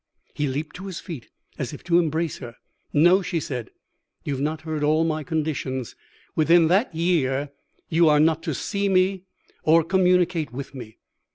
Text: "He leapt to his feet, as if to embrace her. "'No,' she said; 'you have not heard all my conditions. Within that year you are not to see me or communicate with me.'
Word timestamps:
"He 0.33 0.47
leapt 0.47 0.75
to 0.77 0.87
his 0.87 0.99
feet, 0.99 1.29
as 1.59 1.73
if 1.73 1.83
to 1.83 1.99
embrace 1.99 2.39
her. 2.39 2.55
"'No,' 2.91 3.21
she 3.21 3.39
said; 3.39 3.69
'you 4.23 4.33
have 4.33 4.41
not 4.41 4.61
heard 4.61 4.83
all 4.83 5.03
my 5.03 5.23
conditions. 5.23 5.95
Within 6.35 6.69
that 6.69 6.95
year 6.95 7.51
you 7.87 8.09
are 8.09 8.19
not 8.19 8.41
to 8.41 8.55
see 8.55 8.89
me 8.89 9.25
or 9.61 9.83
communicate 9.83 10.51
with 10.51 10.73
me.' 10.73 10.97